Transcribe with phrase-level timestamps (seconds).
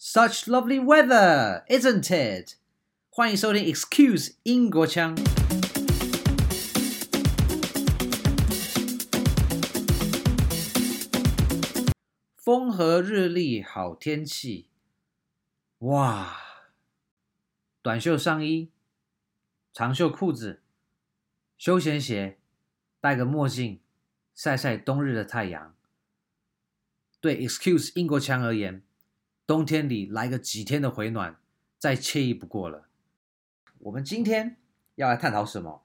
[0.00, 2.54] Such lovely weather, isn't it?
[3.10, 5.16] 欢迎收听 Excuse 英国腔。
[12.36, 14.68] 风和日丽，好天气。
[15.78, 16.36] 哇！
[17.82, 18.70] 短袖上衣，
[19.72, 20.62] 长袖裤子，
[21.56, 22.38] 休闲鞋，
[23.00, 23.80] 戴个墨镜，
[24.36, 25.74] 晒晒冬日的太阳。
[27.20, 28.84] 对 Excuse 英国腔而言。
[29.48, 31.38] 冬天里来个几天的回暖，
[31.78, 32.86] 再惬意不过了。
[33.78, 34.58] 我们今天
[34.96, 35.82] 要来探讨什么？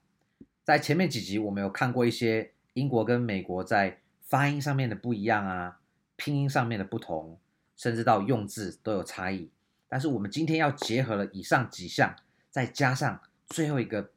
[0.62, 5.80] 在前面几集，我们有看过一些英国跟美国在发音上面的不一样啊，
[6.16, 7.38] 拼音上面的不同，
[7.74, 9.48] 甚至到用字都有差异。
[9.88, 12.14] 但是我们今天要结合了以上几项，
[12.50, 14.10] 再加上最后一个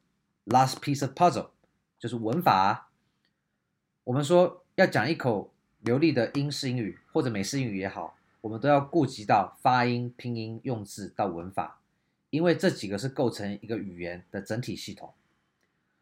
[0.44, 1.48] last piece of puzzle，
[1.98, 2.90] 就是文法。
[4.04, 8.17] 我们说要讲一口流利的英式英语或者美式英语也好。
[8.40, 11.80] 我们都要顾及到发音、拼音、用字到文法，
[12.30, 15.12] 因为这几个是构成一个语言的整体系统。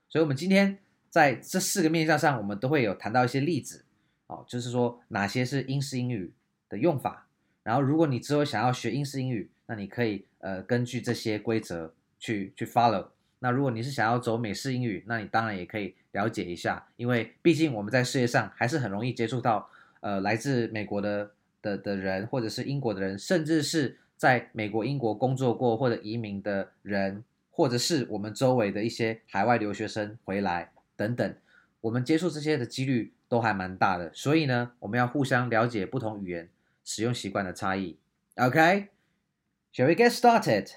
[0.08, 0.78] 所以，我们今天
[1.08, 3.86] 在这四个面向上，我们都会有谈到一些例子，
[4.26, 6.32] 哦，就是说哪些是英式英语
[6.68, 7.26] 的用法。
[7.62, 13.08] 然后，如果你之后想要学英式英语，那你可以呃根据这些规则去去 follow。
[13.38, 21.32] 那如果你是想要走美式英语，那你当然也可以了解一下，因为毕竟我们在世界上还是很容易接触到呃来自美国的。
[21.66, 31.36] 的的人，或者是英国的人，甚至是在美国、英国工作过或者移民的人，或者是我们周围的一些海外留学生回来等等，
[31.80, 34.12] 我们接触这些的几率都还蛮大的。
[34.14, 36.48] 所以呢，我们要互相了解不同语言
[36.84, 37.98] 使用习惯的差异。
[38.36, 40.76] OK，shall we get started？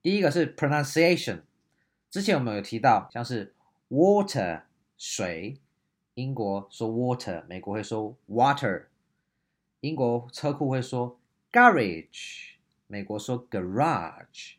[0.00, 1.40] 第一个是 pronunciation。
[2.10, 3.52] 之前我们有提到，像是
[3.90, 4.62] water
[4.96, 5.58] 水，
[6.14, 8.84] 英国说 water，美国会说 water。
[9.82, 11.18] 英国车库会说
[11.50, 12.52] garage，
[12.86, 14.54] 美国说 garage。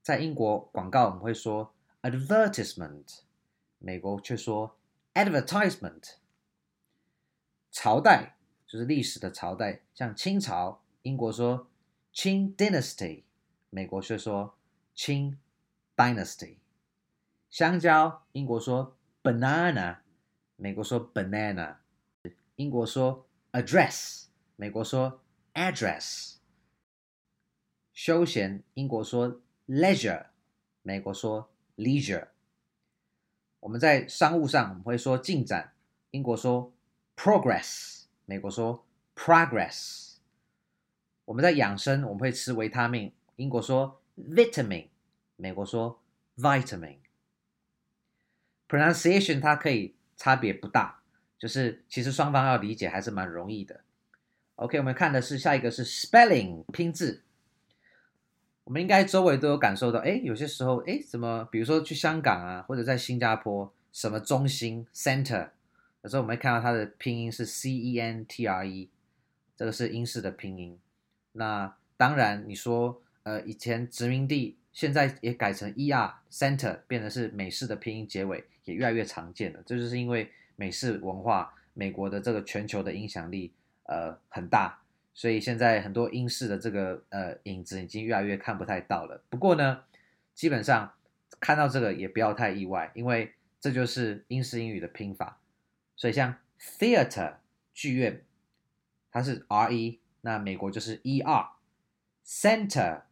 [0.00, 3.18] 在英国广告我们会说 advertisement，
[3.78, 4.78] 美国却说
[5.12, 6.14] advertisement。
[7.70, 11.68] 朝代就是历史的朝代，像清朝，英国说
[12.14, 13.24] Qing Dynasty，
[13.68, 14.56] 美国却说
[14.96, 15.36] Qing
[15.94, 16.56] Dynasty。
[17.50, 19.98] 香蕉，英国说 banana，
[20.56, 21.76] 美国说 banana。
[22.54, 23.26] 英国说
[23.56, 25.22] address，美国说
[25.54, 26.34] address。
[27.94, 30.26] 休闲，英国说 leisure，
[30.82, 32.28] 美国说 leisure。
[33.60, 35.72] 我们在商务上，我们会说进展，
[36.10, 36.74] 英国说
[37.16, 40.16] progress，美国说 progress。
[41.24, 44.88] 我们在养生，我们会吃维他命，英国说 vitamin，
[45.36, 46.02] 美国说
[46.36, 46.98] vitamin。
[48.68, 51.02] pronunciation 它可以差别不大。
[51.38, 53.80] 就是其实双方要理解还是蛮容易的。
[54.56, 57.22] OK，我们看的是下一个是 spelling 拼字。
[58.64, 65.50] 我们应该周围都有感受到，哎，有些时候，哎，怎么，比如说去香港啊，或者在新加坡，什么中心 center，
[66.02, 68.88] 有时候我们会看到它的拼音是 C E N T R E，
[69.54, 70.78] 这个是英式的拼音。
[71.32, 79.62] 那当然你说，呃，以前殖民地现在也改成 E R center，变成是美式的拼音结尾，也越来越常见了。
[79.66, 80.32] 这就是因为。
[80.56, 83.52] 美式文化，美国的这个全球的影响力，
[83.84, 84.80] 呃，很大，
[85.14, 89.22] 所以现在很多英式的这个呃影子已经越来越看不太到了。
[89.28, 89.84] 不过呢，
[90.34, 90.92] 基本上
[91.38, 95.38] 看到这个也不要太意外，因为这就是英式英语的拼法。
[95.94, 97.34] 所以像 theater
[97.72, 98.24] 剧院，
[99.10, 103.02] 它是 R E，那美国就是 E R，center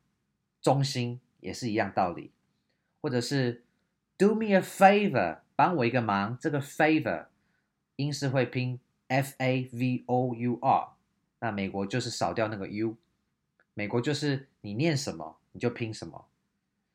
[0.60, 2.32] 中心也是一样道理，
[3.00, 3.62] 或者是
[4.16, 7.26] do me a favor，帮我一个忙，这个 favor。
[7.96, 10.88] 英式会拼 f a v o u r，
[11.38, 12.96] 那美国就是少掉那个 u，
[13.74, 16.26] 美国就是你念什么你就拼什么。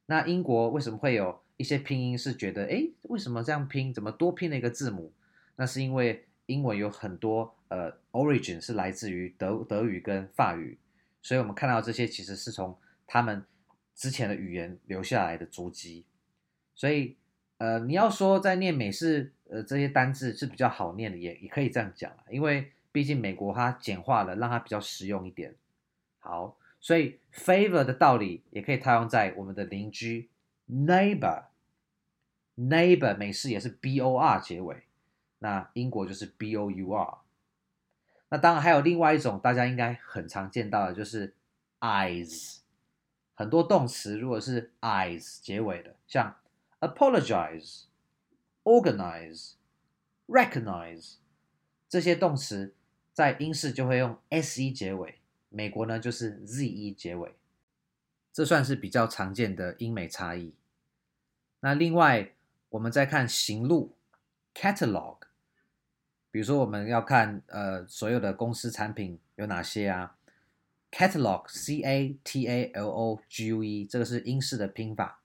[0.08, 3.94] 那英国为什么会有一些拼音是觉得，诶，为什么这样拼？
[3.94, 5.14] 怎么多拼了一个字母？
[5.56, 10.78] 那是因为英文有很多呃 origin 是来自于德德语跟法语，
[11.22, 13.46] 所以我们看到这些其实是从他们
[13.96, 16.06] 之前的语言留下来的足迹，
[16.76, 17.16] 所以。
[17.60, 25.54] 呃，你要说在念美式，呃，这些单字是比较好念的，也也可以这样讲，因为毕竟美国它简化了，让它比较实用一点。
[26.20, 30.30] 好，所以 favor 的道理也可以套用在我们的邻居
[30.72, 34.84] neighbor，neighbor 美式也是 b o r 结尾，
[35.40, 37.18] 那英国就是 b o u r。
[38.30, 41.36] 那当然还有另外一种大家应该很常见到的，就是
[41.82, 42.60] eyes，
[43.36, 46.34] 很多动词如果是 eyes 结尾的，像。
[46.80, 47.84] Apologize,
[48.64, 49.54] organize,
[50.28, 51.16] recognize
[51.90, 52.74] 这些动词
[53.14, 55.16] 在英式就会用 se 结尾，
[55.50, 57.36] 美国呢就是 ze 结尾，
[58.32, 60.54] 这算是比较常见的英美差异。
[61.60, 62.32] 那另外，
[62.70, 63.96] 我们再看行路
[64.54, 65.18] catalog，
[66.32, 70.16] 比如说我们要看呃所有的公司产品有哪些啊
[70.92, 75.22] ？catalog c a t a l o g u e 这个是英式的拼法，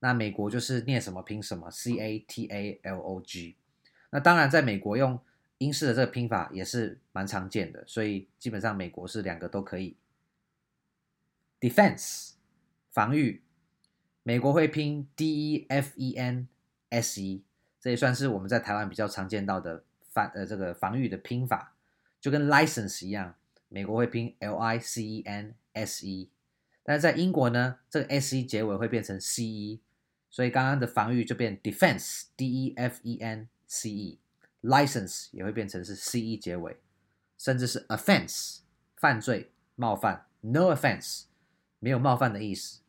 [0.00, 3.56] 那美国就是念什么拼什么 c a t a l o g。
[4.10, 5.18] 那当然，在美国用
[5.58, 9.96] 英式的这个拼法也是蛮常见的，所以基本上美国是两个都可以。
[11.58, 12.32] Defense
[12.90, 13.42] 防御，
[14.22, 16.48] 美国会拼 D E F E N
[16.90, 17.42] S E，
[17.80, 21.74] 这也算是我们在台湾比较常见到的防呃这个防御的拼法，
[22.20, 23.34] 就跟 license 一样，
[23.68, 26.30] 美国会拼 L I C E N S E，
[26.84, 29.80] 但是在英国呢，这个 S E 结尾会变成 C E，
[30.36, 34.20] 所以刚刚的防御就变 defense D E F E N C E。
[34.60, 36.76] License 也会变成是 ce 结尾，
[37.38, 38.58] 甚至是 offense
[38.96, 41.22] 犯罪冒犯，no offense
[41.78, 42.82] 没有冒犯的意思，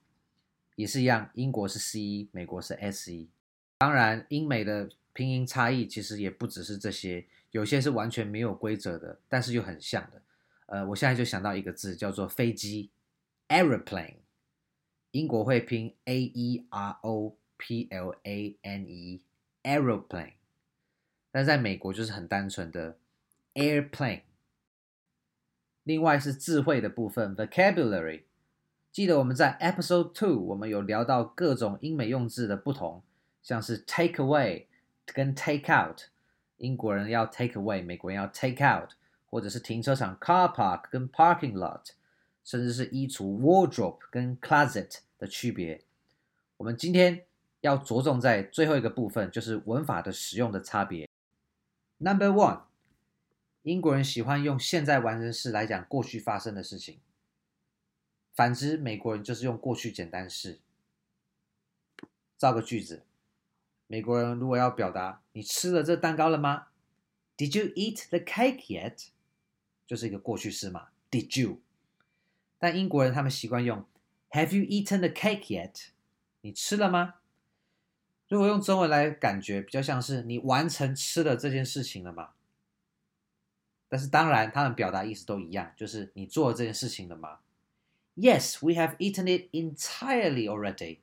[0.75, 1.29] 也是一样。
[1.35, 3.29] 英国是 ce，美国是 se。
[3.77, 10.21] 当然，英美的拼音差异其实也不只是这些，有些是完全没有规则的，但是又很像的。
[10.65, 12.91] 呃，我现在就想到一个字叫做飞机
[13.47, 14.15] ，aeroplane。
[15.17, 20.33] 英国会拼 a e r o p l a n e，aeroplane。
[21.31, 22.99] 但在美国就是很单纯的
[23.55, 24.21] airplane。
[25.81, 28.25] 另外是智慧的部分 vocabulary。
[28.91, 33.01] 记得我们在 episode two 我们有聊到各种英美用字的不同，
[33.41, 34.65] 像是 take away
[35.07, 36.01] 跟 take out，
[36.57, 38.91] 英国人要 take away，美国人要 take out，
[39.31, 41.89] 或者是停车场 car park 跟 parking lot，
[42.43, 45.83] 甚至是衣橱 wardrobe 跟 closet 的区别。
[46.57, 47.25] 我们今天
[47.61, 51.07] 要着重在最后一个部分，就是文法的使用的差别。
[51.97, 52.63] Number one，
[53.63, 56.99] 英国人喜欢用现在完成式来讲过去发生的事情，
[58.35, 60.59] 反之，美国人就是用过去简单式。
[62.37, 63.03] 造个句子，
[63.87, 66.67] 美国人如果要表达“你吃了这蛋糕了吗
[67.35, 69.07] ”，Did you eat the cake yet？
[69.87, 71.59] 就是一个过去式嘛，Did you？
[72.59, 73.83] 但英国人他们习惯用
[74.31, 75.87] Have you eaten the cake yet？
[76.41, 77.15] 你吃了吗？
[78.27, 82.31] 如果用中文来感觉，比较像是你完成吃了这件事情了吗？
[83.89, 87.39] 但是当然，他们表达意思都一样，就是你做了这件事情了吗
[88.15, 90.99] ？Yes, we have eaten it entirely already.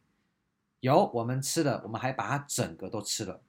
[0.81, 3.41] 有，我们吃了，我们还把它整个都吃了。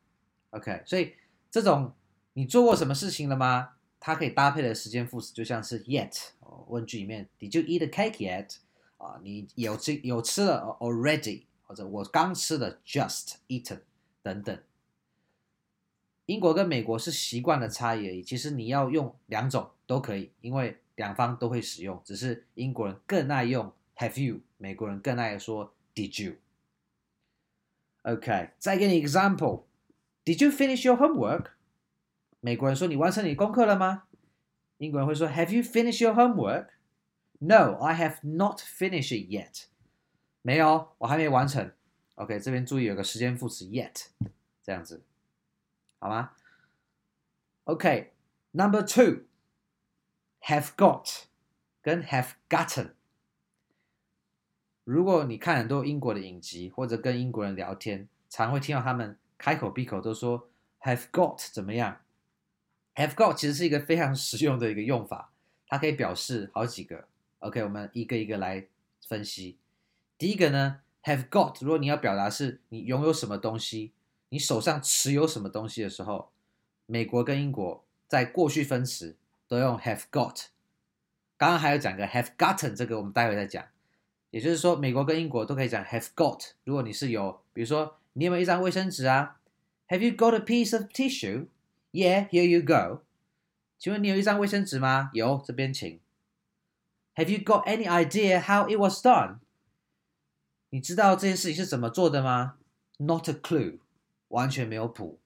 [0.52, 1.16] OK，所以
[1.52, 1.94] 这种
[2.32, 3.74] 你做过什么事情了吗？
[4.00, 6.30] 它可以搭配的时间副词就像是 yet。
[6.68, 8.58] 问句里面，Did you eat the cake yet？
[8.98, 11.44] 啊，你有吃有吃了 already。
[11.68, 13.80] 或者我刚吃的 just eaten
[14.22, 14.62] 等等，
[16.28, 18.22] 英国跟美国是习惯的差异而已。
[18.22, 26.36] 其实你要用两种都可以，因为两方都会使用，只是英国人更爱用 have you，美国人更爱说 did you。
[28.04, 31.48] OK，再给你 example，Did you finish your homework？
[32.42, 34.04] 美国人说你完成你功课了吗？
[34.78, 36.68] 英国人会说 Have you finish your homework？
[37.46, 39.66] No, I have not finished it yet。
[40.42, 41.72] 没有，我还没完成。
[42.16, 44.08] OK，这边注意有个时间副词 yet，
[44.64, 45.04] 这样子，
[46.00, 46.32] 好吗
[47.66, 51.26] ？OK，Number two，have got
[51.84, 52.94] 跟 have gotten。
[54.84, 60.50] 如果你看很多英国的影集，或者跟英国人聊天，常会听到他们开口闭口都说
[60.82, 62.02] have got 怎么样
[62.96, 65.32] ？have got 其实是一个非常实用的一个用法，
[65.68, 67.08] 它可以表示好几个。
[67.46, 68.66] OK，我们一个一个来
[69.08, 69.58] 分析。
[70.18, 73.92] 第一个呢，have got，如果你要表达是你拥有什么东西，
[74.30, 76.32] 你手上持有什么东西的时候，
[76.88, 79.16] 美国跟英国在过去分词
[79.48, 80.46] 都用 have got。
[81.38, 83.64] 刚刚还有讲个 have gotten，这个我们待会再讲。
[84.32, 86.54] 也就是说，美国跟英国都可以讲 have got。
[86.64, 89.40] 如果你是有，比如说你有没有一张卫生纸啊
[89.90, 91.46] ？Have you got a piece of tissue?
[91.92, 93.04] Yeah, here you go。
[93.78, 95.12] 请问你有一张卫生纸吗？
[95.14, 96.00] 有，这边请。
[97.16, 99.40] Have you got any idea how it was done?
[100.70, 102.58] 你知道这件事情是怎么做的吗
[102.98, 103.80] ？Not a clue，
[104.28, 105.20] 完全没有谱。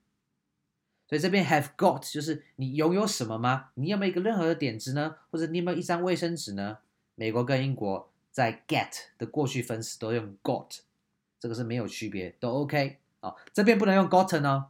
[1.08, 3.70] 所以这边 have got 就是你拥有什么吗？
[3.74, 5.16] 你有没有一个任何的点子呢？
[5.30, 6.78] 或者你有没有一张卫生纸呢？
[7.16, 10.78] 美国跟英国在 get 的过去分词都用 got，
[11.40, 13.36] 这个是没有区别，都 OK 啊、哦。
[13.52, 14.68] 这边不能用 gotten 哦，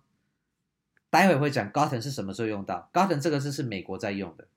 [1.11, 2.89] 待会会讲 gotten 是什么时候用到。
[2.91, 4.49] gotten 这个字是美国在用的。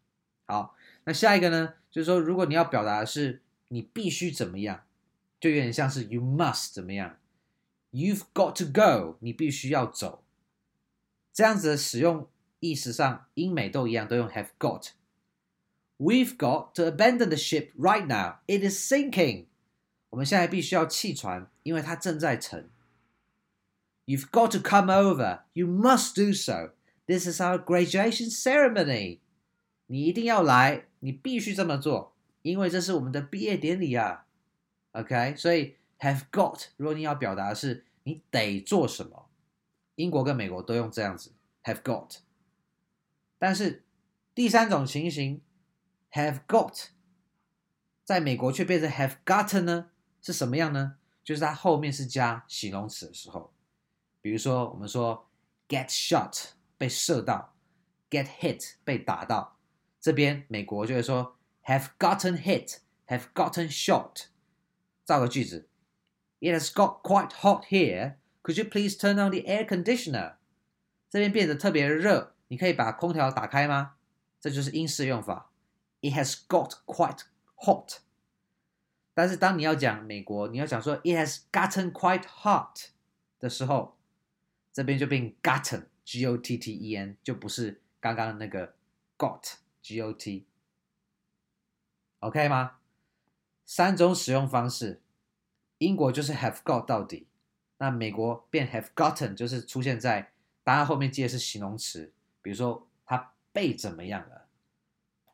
[0.46, 4.85] 好，那下一个呢，就是说如果你要表达的是你必须怎么样。
[5.41, 7.17] 就有点像是 you must 怎么样，
[7.93, 10.25] you've got to go，你必须要走，
[11.33, 14.89] 这样子的使用意思上，英美都一样，都用 have got。
[15.97, 18.39] We've got to abandon the ship right now.
[18.49, 19.47] It is sinking.
[20.11, 22.69] 我们现在必须要弃船，因为它正在沉。
[24.05, 25.43] You've got to come over.
[25.53, 26.73] You must do so.
[27.07, 29.21] This is our graduation ceremony.
[29.88, 34.26] 你一定要来，你必须这么做，因为这是我们的毕业典礼啊。
[34.92, 39.30] OK，所以 have got，如果你要表达的是你得做什么，
[39.96, 41.32] 英国跟美国都用这样子
[41.64, 42.18] have got。
[43.38, 43.84] 但是
[44.36, 45.42] 第三种情形。
[46.16, 46.90] Have got，
[48.04, 49.90] 在美国却变成 have gotten 呢？
[50.22, 50.98] 是什么样呢？
[51.24, 53.52] 就是它后面是加形容词的时候，
[54.22, 55.28] 比如说我们说
[55.68, 57.56] get shot 被射到
[58.12, 59.53] ，get hit 被打到，
[60.03, 64.27] 这边美国就会说 have gotten hit，have gotten shot。
[65.05, 65.69] 造个句子，
[66.41, 68.17] It has got quite hot here.
[68.43, 70.35] Could you please turn on the air conditioner？
[71.11, 73.97] 这边变得特别热，你可以把空调打开吗？
[74.41, 75.51] 这就是英式用法。
[76.01, 77.23] It has got quite
[77.57, 78.01] hot，
[79.15, 82.91] 但是当你要讲美国，你要讲说 It has gotten quite hot
[83.41, 83.97] 的时候，
[84.73, 88.75] 这边就变 gotten，g o t t e n，就不是刚刚那个
[89.17, 90.48] got，g got，OK
[92.48, 92.78] 吗？
[93.66, 95.02] 三种使用方式，
[95.78, 97.28] 英国就是 have got 到底，
[97.78, 100.32] 那美国变 have gotten 就是出现在
[100.64, 104.40] 答案后面接的是形容词，比如说他被怎么样了。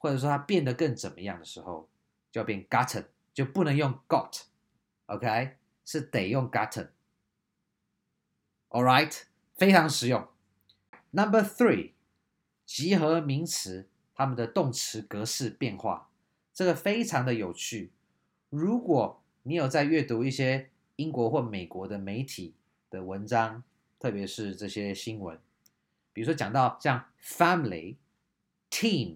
[0.01, 1.89] 或者说它变得更怎么样的时候，
[2.31, 9.23] 就要变 gotten，就不能用 got，OK，是得用 gotten，all right，
[9.55, 10.25] 非常实用。
[11.11, 11.91] Number three，
[12.65, 13.88] 集合名词
[14.19, 16.09] 它们的动词格式变化，
[16.53, 17.93] 这个非常的有趣。
[18.49, 22.53] 如果你有在阅读一些英国或美国的媒体
[22.89, 23.63] 的文章，
[23.97, 25.39] 特别是这些新闻，
[26.11, 27.95] 比如说讲到像 family、
[28.69, 29.15] team。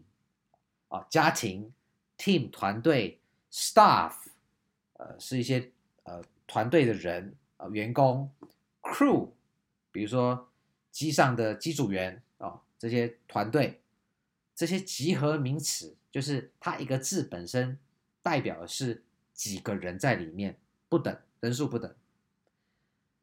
[0.88, 1.74] 啊，家庭、
[2.20, 3.20] team 团队、
[3.52, 4.14] staff，
[4.94, 5.72] 呃，是一些
[6.04, 8.32] 呃团队的人啊、员工
[8.80, 9.32] ，crew，
[9.92, 10.48] 比如说
[10.92, 13.82] 机上的机组员啊、这些团队，
[14.56, 17.80] 这些集合名词，就是它一个字本身
[18.22, 20.58] 代表的是几个人在里面，
[20.90, 21.94] 不等，人数不等。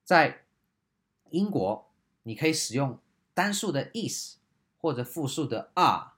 [0.05, 0.45] 在
[1.31, 1.91] 英国，
[2.25, 2.99] 你可以使用
[3.33, 4.39] 单数的 is
[4.79, 6.13] 或者复数的 are。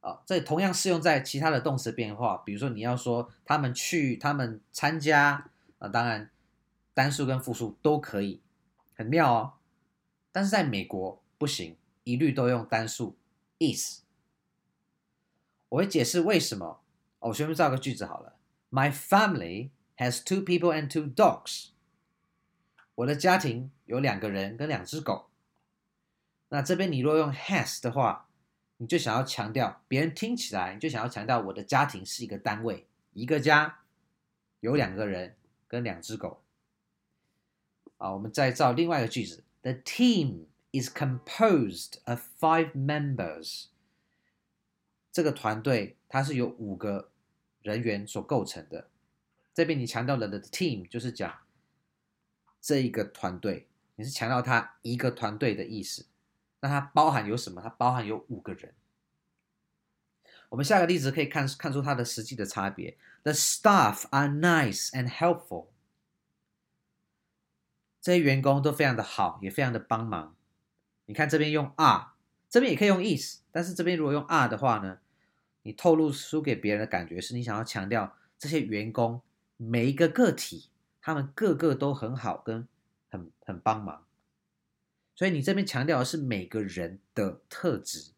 [0.00, 6.30] 啊、这同样适用在其他的动词变化，比如说你要说他们去，他们参加，啊、当然
[6.94, 8.40] 单数跟复数都可以，
[8.94, 9.52] 很妙哦。
[10.32, 13.14] 但是在美国不行，一律都用单数
[13.58, 14.00] is。
[15.70, 16.82] 我会解释为什么。
[17.18, 18.36] 我随便造个句子好了
[18.70, 21.70] ：My family has two people and two dogs。
[22.94, 25.30] 我的家庭有两个人跟两只狗。
[26.50, 28.26] 那这边你若用 has 的话。
[28.82, 33.80] 你就想要强调，别人听起来，你就想要强调我的家庭是一个单位，一个家
[34.60, 35.36] 有两个人
[35.68, 36.42] 跟两只狗。
[37.98, 43.66] 啊，我们再造另外一个句子：The team is composed of five members。
[45.12, 47.10] 这个团队它是由五个
[47.62, 48.88] 人员所构成的。
[49.52, 51.40] 这边你强调了的 team 就是讲
[52.60, 56.06] 这一个团队，你是强调它一个团队的意思。
[56.60, 57.60] 那它包含有什么？
[57.60, 58.74] 它包含有五个人。
[60.50, 62.96] 我们下个例子可以看看出它的实际的差别。
[63.22, 65.68] The staff are nice and helpful。
[68.00, 70.36] 这些员工都非常的好，也非常的帮忙。
[71.06, 72.09] 你看这边用 are，
[72.50, 74.98] 这边也可以用 is，但是这边如果用 are 的话呢，
[75.62, 79.22] 你透露出给别人的感觉是你想要强调这些员工
[79.56, 80.68] 每一个个体，
[81.00, 82.66] 他们个个都很好，跟
[83.08, 84.04] 很很帮忙。
[85.14, 88.10] 所以你这边强调的是每个人的特质，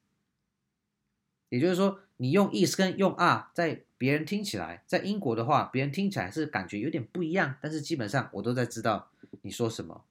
[1.48, 9.10] 也就是说，你用 is 跟用 are，在别人听起来，在英国的话，别人听起来是感觉有点不一样，但是基本上我都在知道
[9.42, 10.04] 你说什么。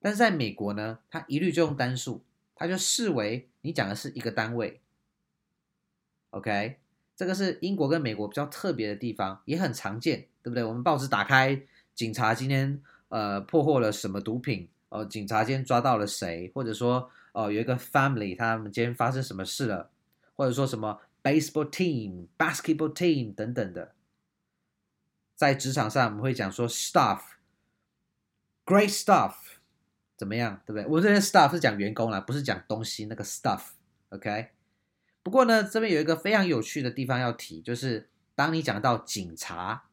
[0.00, 2.22] 但是在美国呢，他一律就用单数，
[2.56, 4.80] 他就视为你讲的是一个单位。
[6.30, 6.80] OK，
[7.14, 10.64] 这个是英国跟美国比较特别的地方，也很常见，对不对？
[10.64, 11.62] 我们报纸打开，
[11.94, 14.68] 警察今天呃破获了什么毒品？
[14.88, 16.50] 哦，警察今天抓到了谁？
[16.54, 19.90] 或者说，哦，有一个 family，他们今天发生什么事了？
[20.34, 23.94] 或者说什么 baseball team、basketball team 等等的，
[25.34, 27.24] 在职场上我们会讲说 staff，great
[28.94, 29.34] stuff，
[30.16, 30.60] 怎么样？
[30.66, 30.86] 对不对？
[30.86, 34.50] 我这边 staff 是讲员工啦，不是讲东西那个 stuff，OK？
[35.22, 39.84] 不过呢，这边有一个非常有趣的地方要提，就是当你讲到警察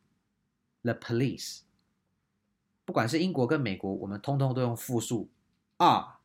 [0.83, 1.61] ，the police。
[2.85, 5.29] 不管是英国跟美国，我们通通都用复数
[5.77, 6.17] are。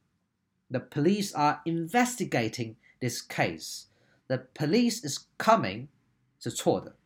[0.70, 3.84] The police are investigating this case。
[4.26, 5.86] The police is coming
[6.38, 6.96] 是错的，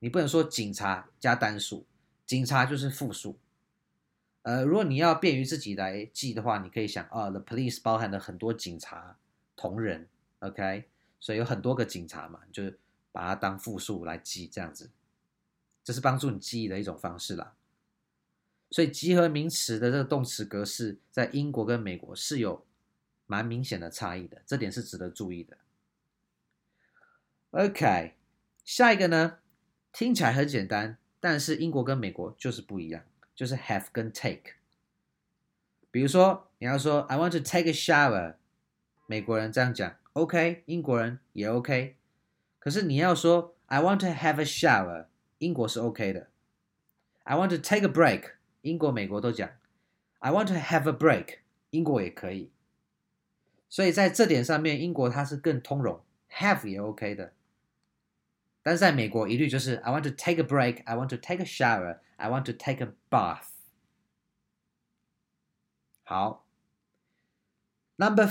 [0.00, 1.86] 你不能说警察加单数，
[2.26, 3.38] 警察就是复数。
[4.48, 9.18] 呃，如果你要便于自己来记的话，你可以想啊，the police 包含了很多警察
[9.54, 10.88] 同仁，OK，
[11.20, 12.78] 所以有很多个警察嘛，就是
[13.12, 14.90] 把它当复数来记，这样子，
[15.84, 17.56] 这是帮助你记忆的一种方式啦。
[18.70, 22.64] 所以集合名词的这个动词格式在英国跟美国是有
[23.26, 25.58] 蛮明显的差异的，这点是值得注意的。
[27.50, 28.14] OK，
[28.64, 29.40] 下一个呢，
[29.92, 33.04] 听起来很简单，但是英国跟美国就是不一样。
[33.37, 34.53] 就是 have 跟 take，
[35.91, 38.35] 比如说你要说 I want to take a shower，
[39.07, 41.95] 美国人这样讲，OK，英国人也 OK。
[42.59, 45.07] 可是你要说 I want to have a shower，
[45.39, 46.27] 英国是 OK 的。
[47.23, 48.31] I want to take a break，
[48.61, 49.49] 英国、美国都讲。
[50.19, 51.39] I want to have a break，
[51.71, 52.51] 英国也可以。
[53.67, 55.99] 所以在这点上面，英国它是更通融，
[56.31, 57.33] have 也 OK 的。
[58.67, 62.45] 但是在美国，一律就是 I want to take a break, I want to take a shower, I want
[62.45, 63.49] to take a bath。
[66.03, 66.45] 好，
[67.97, 68.25] Number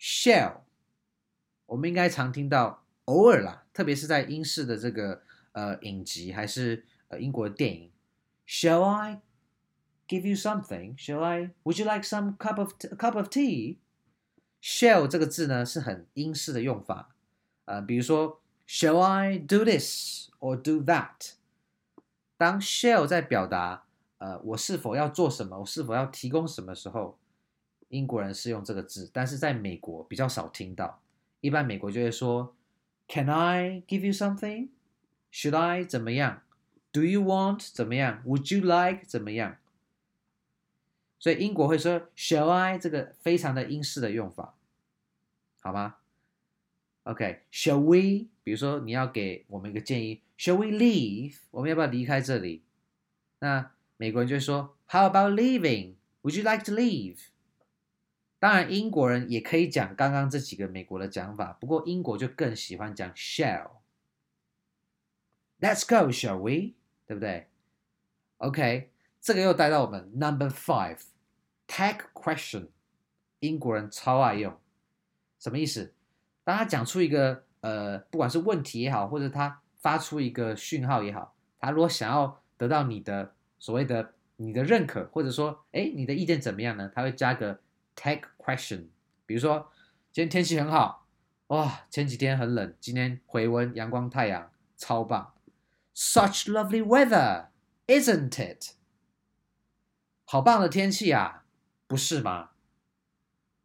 [0.00, 0.62] four，shall，
[1.66, 7.92] 我们应该常听到，偶尔啦，特别是在英式的这个呃影集，还是呃英国的电影，
[8.44, 9.22] Shall I
[10.08, 10.98] give you something?
[10.98, 11.50] Shall I?
[11.62, 13.78] Would you like some cup of a cup of tea?
[14.60, 17.14] Shall 这个字呢是很英式的用法，
[17.66, 18.41] 呃，比如说。
[18.67, 21.33] Shall I do this or do that？
[22.37, 23.83] 当 shall 在表达
[24.17, 27.17] 呃我是否要做什么，我是否要提供什么时候，
[27.89, 31.01] 英国人是用这个字，但是在美国比较少听到。
[31.41, 32.55] 一般美国就会说
[33.07, 36.41] Can I give you something？Should I 怎么样
[36.91, 39.57] ？Do you want 怎么样？Would you like 怎么样？
[41.19, 44.55] 所以英国会说 Shall I 这个非常的英式的用法，
[45.61, 45.95] 好吗
[47.03, 48.27] ？OK，shall we？
[48.43, 51.37] 比如说你要给我们一个建议，shall we leave？
[51.51, 52.63] 我们要不要离开这里？
[53.39, 57.19] 那美国人就会说，How about leaving？Would you like to leave？
[58.39, 63.71] 当然，英国人也可以讲刚刚这几个美国的讲法，不过英国就更喜欢讲 shall。
[65.59, 66.73] Let's go，shall we？
[67.05, 67.47] 对不对
[68.37, 72.67] ？OK，这个又带到我们 number five，tag question。
[73.39, 74.57] 英国人超爱用，
[75.39, 75.93] 什么意思？
[76.43, 86.91] 当他讲出一个呃，不管是问题也好，或者他发出一个讯号也好，他如果想要得到你的所谓的你的认可，或者说，哎，你的意见怎么样呢？
[86.93, 87.59] 他会加个
[87.95, 88.87] tag question，
[89.25, 89.71] 比如说，
[90.11, 91.07] 今天天气很好，
[91.47, 95.33] 哇，前几天很冷，今天回温，阳光太阳超棒
[95.95, 97.47] ，such lovely weather,
[97.87, 98.73] isn't it？
[100.25, 101.45] 好棒的天气啊，
[101.87, 102.49] 不是吗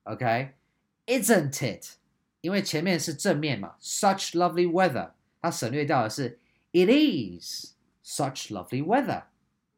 [0.04, 1.97] ？OK，isn't it？
[2.40, 6.38] 因为前面是正面嘛，such lovely weather，它省略掉的是
[6.72, 7.74] it is
[8.04, 9.24] such lovely weather，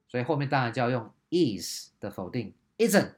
[0.09, 3.15] 所以后面当然就要用 is 的否定，isn't。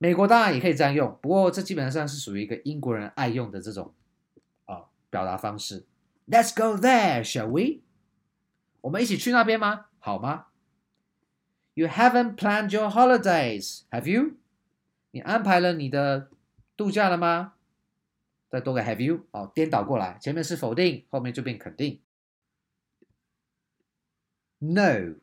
[0.00, 3.92] 美国当然也可以这样用，不过这基本上是属于一个英国人爱用的这种
[4.66, 5.86] 啊、表达方式。
[6.28, 7.80] Let's go there, shall we？
[8.82, 9.86] 我们一起去那边吗？
[9.98, 10.46] 好吗
[11.74, 14.36] ？You haven't planned your holidays, have you？
[15.10, 16.30] 你安排了你的
[16.77, 17.53] 度假了吗？
[18.49, 22.01] 再多个 have you 哦，颠倒过来，前面是否定，后面就变肯定。
[24.59, 25.15] No,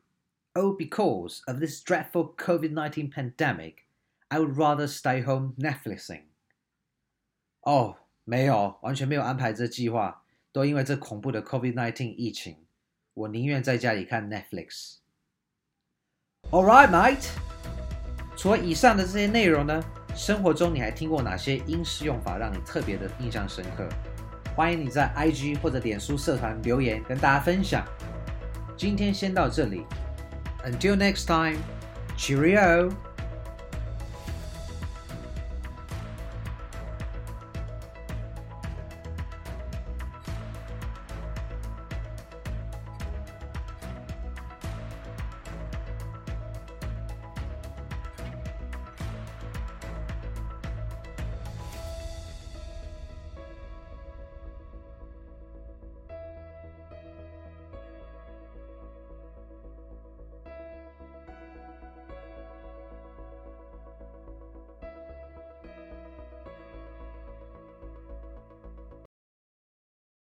[0.54, 3.84] oh, because of this dreadful COVID-19 pandemic,
[4.28, 6.24] I would rather stay home Netflixing.
[7.60, 12.66] 哦，没有，完全没有安排这计划，都因为这恐怖的 COVID-19 疫情，
[13.14, 17.30] 我宁愿在家里看 Netflix。All right, mate.
[18.36, 19.82] 除了以上的这些内容呢？
[20.15, 23.87] 生活中你还听过哪些英式用法让你特别的印象深刻？
[24.55, 27.85] 欢迎你在 IG 或者脸书社团留言跟大家分享。
[28.77, 29.83] 今天先到这里
[30.65, 31.57] ，Until next time,
[32.17, 32.89] Cheerio。